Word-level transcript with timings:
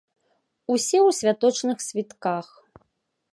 Усе 0.75 0.97
ў 1.07 1.09
святочных 1.19 1.77
світках. 1.89 2.47